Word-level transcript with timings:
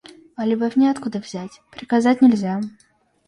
А 0.35 0.47
любовь 0.47 0.77
неоткуда 0.77 1.19
взять, 1.19 1.61
приказать 1.69 2.23
нельзя. 2.23 2.59